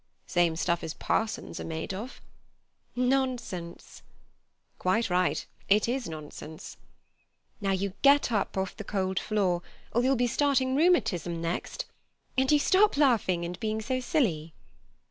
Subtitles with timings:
[0.25, 2.21] "Same stuff as parsons are made of."
[2.95, 4.01] "Nonsense!"
[4.79, 5.45] "Quite right.
[5.69, 6.77] It is nonsense."
[7.61, 9.61] "Now you get up off the cold floor,
[9.93, 11.85] or you'll be starting rheumatism next,
[12.35, 14.55] and you stop laughing and being so silly."